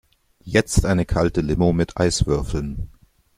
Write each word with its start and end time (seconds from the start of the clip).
Jetzt 0.43 0.83
eine 0.83 1.05
kalte 1.05 1.41
Limo 1.41 1.73
mit 1.73 1.97
Eiswürfeln! 1.99 2.89